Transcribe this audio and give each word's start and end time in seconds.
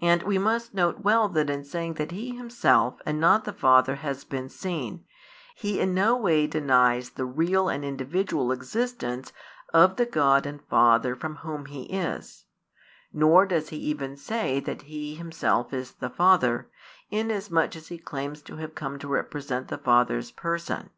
And 0.00 0.22
we 0.22 0.38
must 0.38 0.72
note 0.72 1.00
well 1.00 1.28
that 1.28 1.50
in 1.50 1.62
saying 1.62 1.96
that 2.00 2.10
He 2.10 2.34
Himself 2.34 3.02
and 3.04 3.20
not 3.20 3.44
the 3.44 3.52
Father 3.52 3.96
has 3.96 4.24
been 4.24 4.48
seen, 4.48 5.04
He 5.54 5.78
in 5.78 5.92
no 5.92 6.16
way 6.16 6.46
denies 6.46 7.10
the 7.10 7.26
real 7.26 7.68
and 7.68 7.84
individual 7.84 8.50
existence 8.50 9.30
of 9.74 9.96
the 9.96 10.06
God 10.06 10.46
and 10.46 10.62
Father 10.70 11.14
from 11.14 11.36
Whom 11.44 11.66
He 11.66 11.82
is; 11.82 12.46
nor 13.12 13.44
does 13.44 13.68
He 13.68 13.76
even 13.76 14.16
say 14.16 14.58
that 14.58 14.80
He 14.88 15.16
Himself 15.16 15.74
is 15.74 15.92
the 15.92 16.08
Father, 16.08 16.70
inasmuch 17.10 17.76
as 17.76 17.88
He 17.88 17.98
claims 17.98 18.40
to 18.44 18.56
have 18.56 18.74
come 18.74 18.98
to 19.00 19.06
represent 19.06 19.68
the 19.68 19.76
Father's 19.76 20.30
Person. 20.30 20.88